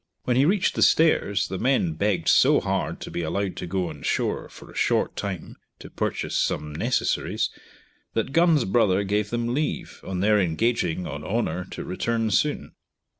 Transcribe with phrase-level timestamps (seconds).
[0.23, 3.89] When he reached the stairs the men begged so hard to be allowed to go
[3.89, 7.51] on shore for a short time to purchase some necessaries,
[8.15, 12.71] that Gun's brother gave them leave, on their engaging, on honour, to return soon.